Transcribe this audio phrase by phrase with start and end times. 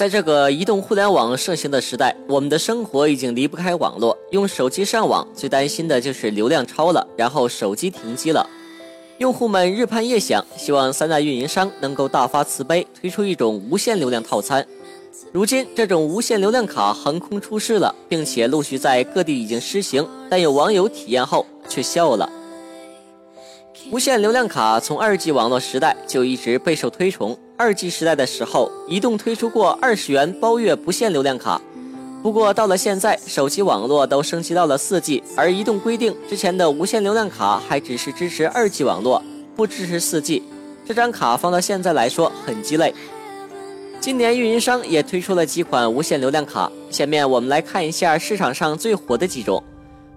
[0.00, 4.16] 在这个移动互联网盛行的时代，我们的生活已经离不开网络。
[4.30, 8.48] 用手机上网，最担心的就是流量超了，然后手机停机了。
[9.18, 14.66] 用户们日盼夜想，希望三大运营商能够大发慈悲，推出一种无限流量套餐。
[15.32, 22.26] 如今，这种无限流量卡横空出世了，并且陆续在各地已经施行，但有网友体验后却笑了。
[23.92, 27.38] 无限流量卡从二 G 网络时代就一直备受推崇。
[27.60, 31.60] 二 G 时代的时候，移动推出过二十元包月不限流量卡。
[32.22, 39.22] 不过到了现在，手机网络都升级到了四 G，而移动规定之前的无限流量卡还只是支持二 G 网络，
[39.54, 40.42] 不支持四 G。
[40.86, 42.94] 这张卡放到现在来说很鸡肋。
[44.00, 49.62] 今年运营商也推出了几款无限流量卡，下面我们来看一下市场上最火的几种。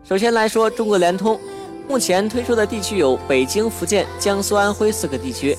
[0.06, 1.38] 首先来说中国联通。
[1.86, 5.54] 目前推出的地区有北京、福建、江苏、安徽四个地区，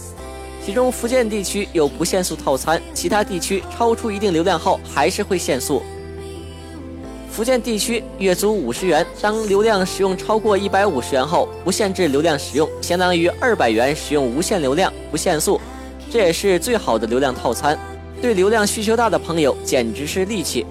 [0.64, 5.82] 其中福建地区有不限速套餐，其他地区超出一定流量后还是会限速。
[7.30, 15.60] 福建地区月租五十元，当流量使用超过一百五十元后，不限制流量使用，相当于二百元使用无限流量不限速，
[16.10, 17.78] 这也是最好的流量套餐，
[18.22, 20.64] 对流量需求大的朋友简直是利器。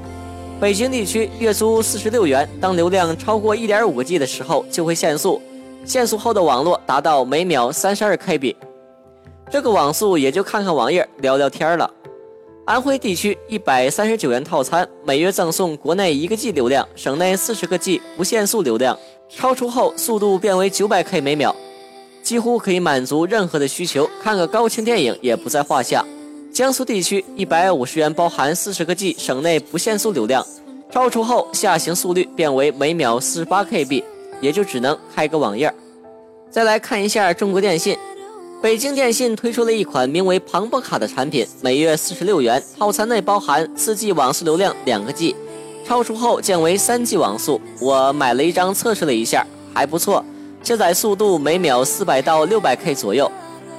[0.59, 5.39] 北京地区月租四十六元，当流量超过一点五个 G 的时候就会限速，
[5.85, 8.55] 限速后的网络达到每秒三十二 KB，
[9.49, 11.89] 这个网速也就看看网页、聊聊天了。
[12.65, 18.97] 安徽地区一百三十九元套餐，每月赠送国内一个 G 流量，省内四十个 G 不限速流量，
[19.29, 21.53] 超出后速度变为九百 K 每秒，
[22.21, 26.05] 几乎可以满足任何的需求，看个高清电影也不在话下。
[26.53, 30.45] 江苏地区一百五十元包含四十个 G 省内不限速流量，
[30.89, 34.03] 超出后下行速率变为每秒四十八 KB，
[34.39, 35.73] 也就只能开个网页。
[36.49, 37.97] 再来看一下中国电信，
[38.63, 45.35] 北京电信推出了一款名为庞博卡的产品，每月四十六元，套餐内包含四 G 网速流量两个 G，
[45.85, 47.59] 超出后降为三 G 网速。
[47.81, 50.23] 我买了一张测试了一下，还不错，
[50.63, 53.29] 下载速度每秒四百到六百 K 左右。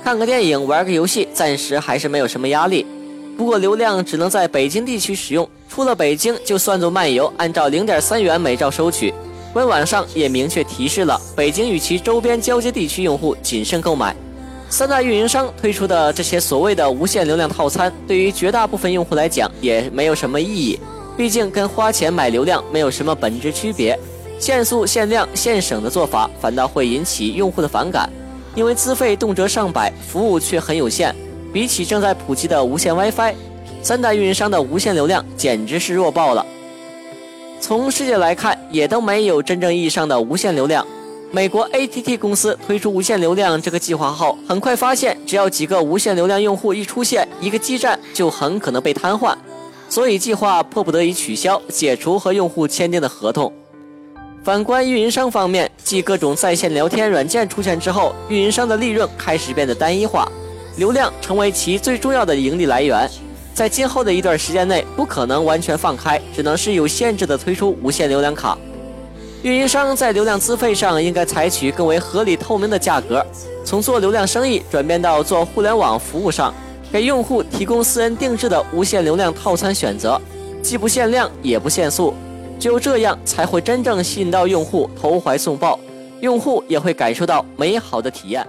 [0.04, 2.84] 看个电影、玩个游戏，暂时还是没有什么压力。
[3.38, 9.14] 不过流量只能在北京地区使用，出了北京就算作漫游，按照零点三元每兆收取。
[9.54, 14.14] 官网上也明确提示了，北京与其周边交接地区用户谨慎购买。
[14.74, 20.76] 三大运营商推出的这些所谓的无限流量套餐，对于绝大部分用户来讲也没有什么意义，
[21.16, 23.96] 毕竟跟花钱买流量没有什么本质区别。
[24.40, 28.10] 限速、限量、限省的做法，反倒会引起用户的反感。
[28.56, 31.14] 因为资费动辄上百，服务却很有限。
[31.52, 33.32] 比起正在普及的无线 WiFi，
[33.80, 36.44] 三大运营商的无线流量简直是弱爆了。
[37.60, 40.84] 从世界来看，也都没有真正意义上的无线流量。
[41.34, 49.34] 美国 ATT 公司推出无限流量这个计划后，很快发现，只要几个无限流量用户一出现，一个基站就很可能被瘫痪，
[49.88, 53.52] 所以计划迫不得已取消，解除和用户签订的合同。
[54.44, 60.30] 反观运营商方面，继各种在线聊天软件出现之后，运营商的利润开始变得单一化，
[60.76, 63.10] 流量成为其最重要的盈利来源。
[63.52, 68.56] 在今后的一段时间内，不可能完全放开，只能是有限制的推出无限流量卡。
[69.44, 73.22] 运营商在流量资费上应该采取更为合理透明的价格，
[73.62, 76.54] 从做流量生意转变到做互联网服务上，
[76.90, 80.18] 给用户提供私人定制的无限流量套餐选择，
[80.62, 82.14] 既不限量也不限速。
[82.58, 85.78] 只有这样，才会真正吸引到用户投怀送抱，
[86.22, 88.46] 用户也会感受到美好的体验。